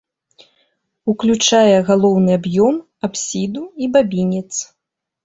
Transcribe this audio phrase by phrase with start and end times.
[1.11, 2.73] Уключае галоўны аб'ём,
[3.09, 4.49] апсіду і бабінец.